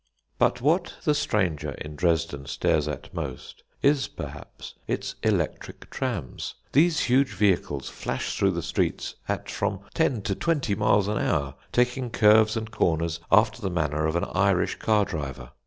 But 0.39 0.61
what 0.61 0.95
the 1.03 1.13
stranger 1.13 1.73
in 1.73 1.95
Dresden 1.95 2.47
stares 2.47 2.87
at 2.87 3.13
most 3.13 3.61
is, 3.83 4.07
perhaps, 4.07 4.73
its 4.87 5.13
electric 5.21 5.91
trams. 5.91 6.55
These 6.71 7.01
huge 7.01 7.31
vehicles 7.35 7.87
flash 7.87 8.35
through 8.35 8.53
the 8.53 8.63
streets 8.63 9.13
at 9.29 9.47
from 9.47 9.81
ten 9.93 10.23
to 10.23 10.33
twenty 10.33 10.73
miles 10.73 11.07
an 11.07 11.19
hour, 11.19 11.53
taking 11.71 12.09
curves 12.09 12.57
and 12.57 12.71
corners 12.71 13.19
after 13.31 13.61
the 13.61 13.69
manner 13.69 14.07
of 14.07 14.15
an 14.15 14.25
Irish 14.33 14.79
car 14.79 15.05
driver. 15.05 15.51